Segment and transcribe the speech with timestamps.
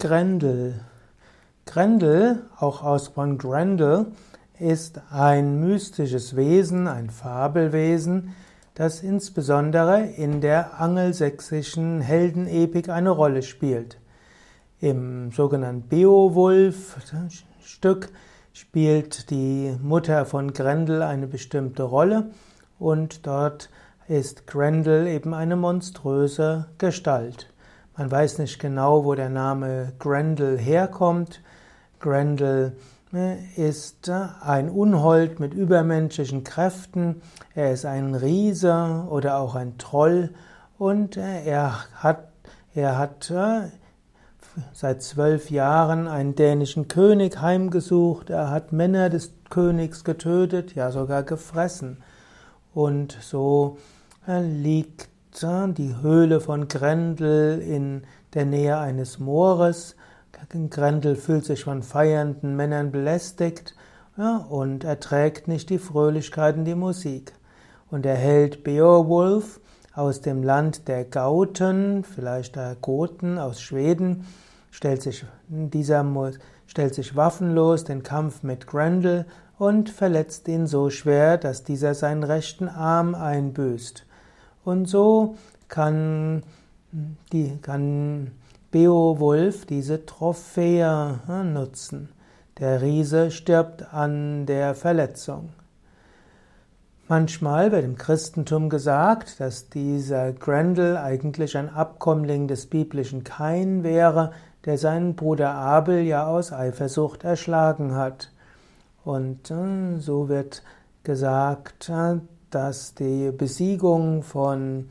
[0.00, 0.80] Grendel.
[1.66, 4.06] Grendel, auch ausgesprochen Grendel,
[4.58, 8.34] ist ein mystisches Wesen, ein Fabelwesen,
[8.74, 13.98] das insbesondere in der angelsächsischen Heldenepik eine Rolle spielt.
[14.80, 18.08] Im sogenannten Beowulf-Stück
[18.54, 22.30] spielt die Mutter von Grendel eine bestimmte Rolle
[22.78, 23.68] und dort
[24.08, 27.52] ist Grendel eben eine monströse Gestalt.
[28.00, 31.42] Man weiß nicht genau, wo der Name Grendel herkommt.
[31.98, 32.74] Grendel
[33.10, 37.20] ne, ist äh, ein Unhold mit übermenschlichen Kräften.
[37.54, 40.30] Er ist ein Riese oder auch ein Troll
[40.78, 42.28] und äh, er hat,
[42.74, 43.68] er hat äh,
[44.72, 48.30] seit zwölf Jahren einen dänischen König heimgesucht.
[48.30, 51.98] Er hat Männer des Königs getötet, ja sogar gefressen.
[52.72, 53.76] Und so
[54.26, 55.10] liegt
[55.42, 58.02] die Höhle von Grendel in
[58.34, 59.96] der Nähe eines Moores.
[60.68, 63.74] Grendel fühlt sich von feiernden Männern belästigt
[64.18, 67.32] ja, und erträgt nicht die Fröhlichkeiten, die Musik.
[67.90, 69.60] Und der Held Beowulf
[69.94, 74.26] aus dem Land der Gauten, vielleicht der Goten aus Schweden,
[74.70, 76.04] stellt sich, dieser
[76.66, 79.24] stellt sich waffenlos den Kampf mit Grendel
[79.58, 84.06] und verletzt ihn so schwer, dass dieser seinen rechten Arm einbüßt.
[84.64, 85.36] Und so
[85.68, 86.42] kann,
[87.32, 88.32] die, kann
[88.70, 92.10] Beowulf diese Trophäe nutzen.
[92.58, 95.50] Der Riese stirbt an der Verletzung.
[97.08, 104.30] Manchmal wird im Christentum gesagt, dass dieser Grendel eigentlich ein Abkommling des biblischen Kain wäre,
[104.64, 108.30] der seinen Bruder Abel ja aus Eifersucht erschlagen hat.
[109.04, 110.62] Und äh, so wird
[111.02, 111.90] gesagt,
[112.50, 114.88] dass die Besiegung von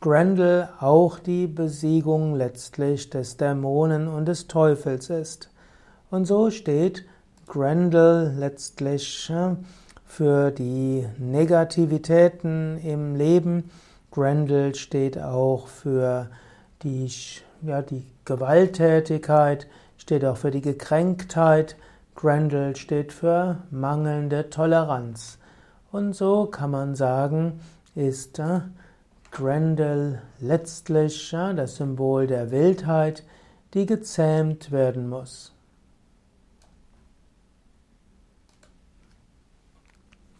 [0.00, 5.48] Grendel auch die Besiegung letztlich des Dämonen und des Teufels ist.
[6.10, 7.06] Und so steht
[7.46, 9.32] Grendel letztlich
[10.04, 13.70] für die Negativitäten im Leben.
[14.10, 16.28] Grendel steht auch für
[16.82, 17.10] die,
[17.62, 19.66] ja, die Gewalttätigkeit,
[19.96, 21.76] steht auch für die Gekränktheit.
[22.14, 25.38] Grendel steht für mangelnde Toleranz.
[25.94, 27.60] Und so kann man sagen,
[27.94, 28.62] ist äh,
[29.30, 33.22] Grendel letztlich das Symbol der Wildheit,
[33.74, 35.53] die gezähmt werden muss.